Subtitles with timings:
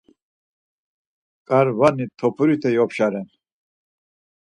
[1.47, 3.27] K̆arvani topurite yopşa ren.